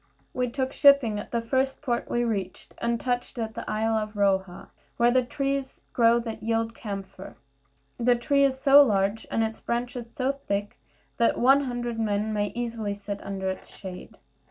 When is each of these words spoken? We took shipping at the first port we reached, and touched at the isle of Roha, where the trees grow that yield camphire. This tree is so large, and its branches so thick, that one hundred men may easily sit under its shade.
We 0.33 0.49
took 0.49 0.73
shipping 0.73 1.19
at 1.19 1.29
the 1.29 1.41
first 1.43 1.79
port 1.83 2.09
we 2.09 2.23
reached, 2.23 2.73
and 2.79 2.99
touched 2.99 3.37
at 3.37 3.53
the 3.53 3.69
isle 3.69 3.93
of 3.93 4.15
Roha, 4.15 4.69
where 4.97 5.11
the 5.11 5.21
trees 5.21 5.83
grow 5.93 6.17
that 6.21 6.41
yield 6.41 6.73
camphire. 6.73 7.35
This 7.99 8.17
tree 8.19 8.43
is 8.43 8.59
so 8.59 8.81
large, 8.81 9.27
and 9.29 9.43
its 9.43 9.59
branches 9.59 10.11
so 10.11 10.31
thick, 10.31 10.79
that 11.17 11.37
one 11.37 11.65
hundred 11.65 11.99
men 11.99 12.33
may 12.33 12.47
easily 12.55 12.95
sit 12.95 13.21
under 13.23 13.47
its 13.51 13.67
shade. 13.67 14.17